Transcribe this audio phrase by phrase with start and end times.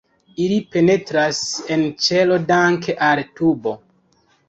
[0.45, 1.43] Ili penetras
[1.77, 3.81] en ĉelo danke al tubo.